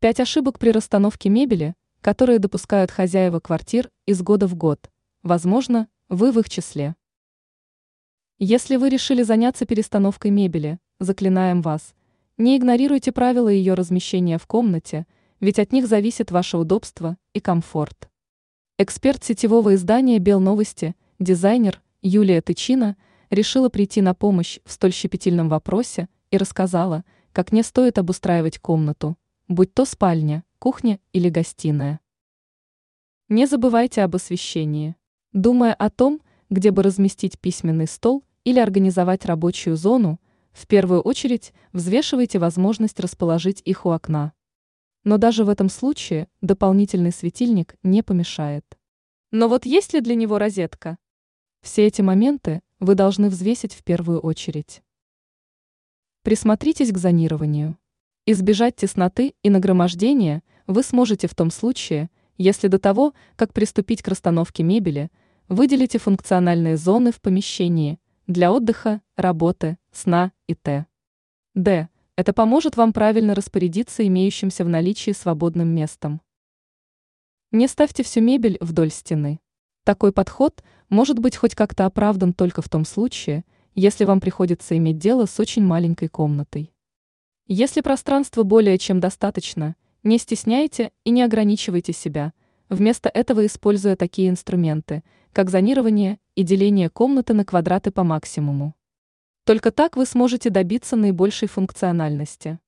Пять 0.00 0.20
ошибок 0.20 0.60
при 0.60 0.70
расстановке 0.70 1.28
мебели, 1.28 1.74
которые 2.02 2.38
допускают 2.38 2.92
хозяева 2.92 3.40
квартир 3.40 3.90
из 4.06 4.22
года 4.22 4.46
в 4.46 4.54
год. 4.54 4.92
Возможно, 5.24 5.88
вы 6.08 6.30
в 6.30 6.38
их 6.38 6.48
числе. 6.48 6.94
Если 8.38 8.76
вы 8.76 8.90
решили 8.90 9.24
заняться 9.24 9.66
перестановкой 9.66 10.30
мебели, 10.30 10.78
заклинаем 11.00 11.62
вас, 11.62 11.96
не 12.36 12.56
игнорируйте 12.56 13.10
правила 13.10 13.48
ее 13.48 13.74
размещения 13.74 14.38
в 14.38 14.46
комнате, 14.46 15.04
ведь 15.40 15.58
от 15.58 15.72
них 15.72 15.88
зависит 15.88 16.30
ваше 16.30 16.58
удобство 16.58 17.16
и 17.32 17.40
комфорт. 17.40 18.08
Эксперт 18.78 19.24
сетевого 19.24 19.74
издания 19.74 20.20
«Белновости», 20.20 20.94
дизайнер 21.18 21.82
Юлия 22.02 22.40
Тычина 22.40 22.96
решила 23.30 23.68
прийти 23.68 24.00
на 24.00 24.14
помощь 24.14 24.60
в 24.64 24.70
столь 24.70 24.92
щепетильном 24.92 25.48
вопросе 25.48 26.08
и 26.30 26.36
рассказала, 26.36 27.04
как 27.32 27.50
не 27.50 27.64
стоит 27.64 27.98
обустраивать 27.98 28.60
комнату, 28.60 29.16
будь 29.48 29.72
то 29.72 29.86
спальня, 29.86 30.44
кухня 30.58 31.00
или 31.12 31.30
гостиная. 31.30 32.00
Не 33.28 33.46
забывайте 33.46 34.02
об 34.02 34.14
освещении. 34.14 34.94
Думая 35.32 35.74
о 35.74 35.90
том, 35.90 36.20
где 36.50 36.70
бы 36.70 36.82
разместить 36.82 37.38
письменный 37.38 37.86
стол 37.86 38.24
или 38.44 38.58
организовать 38.58 39.24
рабочую 39.24 39.76
зону, 39.76 40.20
в 40.52 40.66
первую 40.66 41.00
очередь 41.00 41.52
взвешивайте 41.72 42.38
возможность 42.38 43.00
расположить 43.00 43.62
их 43.64 43.86
у 43.86 43.90
окна. 43.90 44.32
Но 45.04 45.16
даже 45.16 45.44
в 45.44 45.48
этом 45.48 45.68
случае 45.68 46.28
дополнительный 46.40 47.12
светильник 47.12 47.76
не 47.82 48.02
помешает. 48.02 48.64
Но 49.30 49.48
вот 49.48 49.64
есть 49.66 49.94
ли 49.94 50.00
для 50.00 50.14
него 50.14 50.38
розетка? 50.38 50.98
Все 51.62 51.86
эти 51.86 52.02
моменты 52.02 52.62
вы 52.80 52.94
должны 52.94 53.28
взвесить 53.28 53.74
в 53.74 53.82
первую 53.82 54.20
очередь. 54.20 54.82
Присмотритесь 56.22 56.92
к 56.92 56.98
зонированию. 56.98 57.78
Избежать 58.30 58.76
тесноты 58.76 59.32
и 59.42 59.48
нагромождения 59.48 60.42
вы 60.66 60.82
сможете 60.82 61.28
в 61.28 61.34
том 61.34 61.50
случае, 61.50 62.10
если 62.36 62.68
до 62.68 62.78
того, 62.78 63.14
как 63.36 63.54
приступить 63.54 64.02
к 64.02 64.08
расстановке 64.08 64.62
мебели, 64.62 65.10
выделите 65.48 65.98
функциональные 65.98 66.76
зоны 66.76 67.10
в 67.10 67.22
помещении 67.22 67.98
для 68.26 68.52
отдыха, 68.52 69.00
работы, 69.16 69.78
сна 69.92 70.32
и 70.46 70.54
т. 70.54 70.84
Д. 71.54 71.88
Это 72.16 72.34
поможет 72.34 72.76
вам 72.76 72.92
правильно 72.92 73.34
распорядиться 73.34 74.06
имеющимся 74.06 74.62
в 74.62 74.68
наличии 74.68 75.12
свободным 75.12 75.68
местом. 75.68 76.20
Не 77.50 77.66
ставьте 77.66 78.02
всю 78.02 78.20
мебель 78.20 78.58
вдоль 78.60 78.90
стены. 78.90 79.40
Такой 79.84 80.12
подход 80.12 80.62
может 80.90 81.18
быть 81.18 81.34
хоть 81.34 81.54
как-то 81.54 81.86
оправдан 81.86 82.34
только 82.34 82.60
в 82.60 82.68
том 82.68 82.84
случае, 82.84 83.46
если 83.74 84.04
вам 84.04 84.20
приходится 84.20 84.76
иметь 84.76 84.98
дело 84.98 85.24
с 85.24 85.40
очень 85.40 85.64
маленькой 85.64 86.08
комнатой. 86.08 86.74
Если 87.50 87.80
пространства 87.80 88.42
более 88.42 88.76
чем 88.76 89.00
достаточно, 89.00 89.74
не 90.02 90.18
стесняйте 90.18 90.92
и 91.04 91.10
не 91.10 91.22
ограничивайте 91.22 91.94
себя, 91.94 92.34
вместо 92.68 93.08
этого 93.08 93.46
используя 93.46 93.96
такие 93.96 94.28
инструменты, 94.28 95.02
как 95.32 95.48
зонирование 95.48 96.20
и 96.34 96.42
деление 96.42 96.90
комнаты 96.90 97.32
на 97.32 97.46
квадраты 97.46 97.90
по 97.90 98.04
максимуму. 98.04 98.74
Только 99.44 99.70
так 99.70 99.96
вы 99.96 100.04
сможете 100.04 100.50
добиться 100.50 100.94
наибольшей 100.94 101.48
функциональности. 101.48 102.58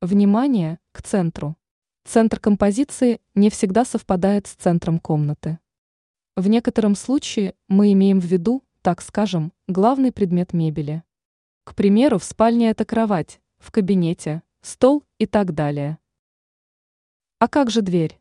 Внимание 0.00 0.78
к 0.92 1.02
центру. 1.02 1.56
Центр 2.04 2.38
композиции 2.38 3.20
не 3.34 3.50
всегда 3.50 3.84
совпадает 3.84 4.46
с 4.46 4.52
центром 4.52 5.00
комнаты. 5.00 5.58
В 6.36 6.46
некотором 6.46 6.94
случае 6.94 7.56
мы 7.66 7.90
имеем 7.92 8.20
в 8.20 8.24
виду, 8.24 8.62
так 8.82 9.02
скажем, 9.02 9.52
главный 9.66 10.12
предмет 10.12 10.52
мебели. 10.52 11.02
К 11.64 11.74
примеру, 11.74 12.20
в 12.20 12.24
спальне 12.24 12.70
это 12.70 12.84
кровать, 12.84 13.40
в 13.58 13.70
кабинете, 13.70 14.42
стол 14.60 15.04
и 15.18 15.26
так 15.26 15.54
далее. 15.54 15.98
А 17.38 17.48
как 17.48 17.70
же 17.70 17.82
дверь? 17.82 18.20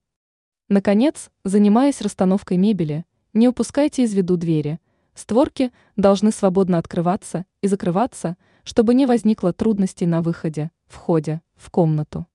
Наконец, 0.70 1.32
занимаясь 1.44 2.02
расстановкой 2.02 2.58
мебели, 2.58 3.06
не 3.34 3.48
упускайте 3.48 4.04
из 4.04 4.14
виду 4.14 4.38
двери. 4.38 4.80
Створки 5.14 5.72
должны 5.96 6.32
свободно 6.32 6.78
открываться 6.78 7.46
и 7.62 7.68
закрываться, 7.68 8.38
чтобы 8.64 8.94
не 8.94 9.06
возникло 9.06 9.54
трудностей 9.54 10.06
на 10.06 10.22
выходе, 10.22 10.72
входе, 10.86 11.42
в 11.56 11.72
комнату. 11.72 12.28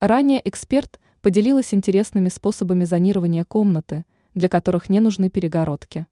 Ранее 0.00 0.40
эксперт 0.48 0.98
поделилась 1.20 1.74
интересными 1.74 2.28
способами 2.28 2.84
зонирования 2.84 3.44
комнаты, 3.44 4.04
для 4.34 4.48
которых 4.48 4.88
не 4.88 5.00
нужны 5.00 5.28
перегородки. 5.28 6.06